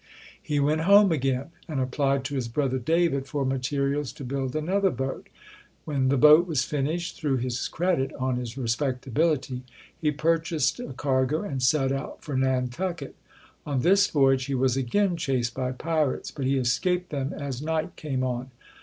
He 0.41 0.59
went 0.59 0.81
home 0.81 1.11
again 1.11 1.51
and 1.67 1.79
applied 1.79 2.23
to 2.23 2.33
his 2.33 2.47
brother 2.47 2.79
David 2.79 3.27
for 3.27 3.45
materials 3.45 4.11
to 4.13 4.23
build 4.23 4.55
another 4.55 4.89
boat. 4.89 5.29
When 5.85 6.09
the 6.09 6.17
boat 6.17 6.47
was 6.47 6.63
finished, 6.65 7.15
through 7.17 7.37
his 7.37 7.67
credit 7.67 8.11
(on 8.17 8.37
his 8.37 8.57
respectability), 8.57 9.61
he 9.95 10.09
purchased 10.09 10.79
a 10.79 10.93
cargo 10.93 11.43
and 11.43 11.61
set 11.61 11.91
out 11.91 12.23
for 12.23 12.35
Nantucket. 12.35 13.15
On 13.63 13.81
this 13.83 14.07
voyage, 14.07 14.45
he 14.45 14.55
was 14.55 14.75
again 14.75 15.17
chased 15.17 15.53
by 15.53 15.71
pirates, 15.71 16.31
but 16.31 16.47
he 16.47 16.57
escaped 16.57 17.11
them 17.11 17.31
as 17.31 17.61
night 17.61 17.95
came 17.95 18.23
on. 18.23 18.49